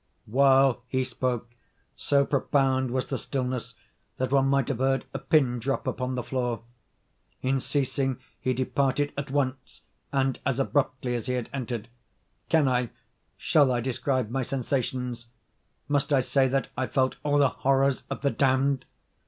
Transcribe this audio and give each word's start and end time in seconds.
While 0.25 0.81
he 0.87 1.03
spoke, 1.03 1.51
so 1.95 2.25
profound 2.25 2.89
was 2.89 3.05
the 3.05 3.19
stillness 3.19 3.75
that 4.17 4.31
one 4.31 4.47
might 4.47 4.69
have 4.69 4.79
heard 4.79 5.05
a 5.13 5.19
pin 5.19 5.59
drop 5.59 5.85
upon 5.85 6.15
the 6.15 6.23
floor. 6.23 6.63
In 7.43 7.59
ceasing, 7.59 8.17
he 8.39 8.51
departed 8.55 9.13
at 9.15 9.29
once, 9.29 9.81
and 10.11 10.39
as 10.43 10.57
abruptly 10.59 11.13
as 11.13 11.27
he 11.27 11.33
had 11.35 11.51
entered. 11.53 11.87
Can 12.49 12.67
I—shall 12.67 13.71
I 13.71 13.79
describe 13.79 14.31
my 14.31 14.41
sensations? 14.41 15.27
Must 15.87 16.11
I 16.11 16.21
say 16.21 16.47
that 16.47 16.69
I 16.75 16.87
felt 16.87 17.17
all 17.21 17.37
the 17.37 17.49
horrors 17.49 18.01
of 18.09 18.21
the 18.21 18.31
damned? 18.31 18.85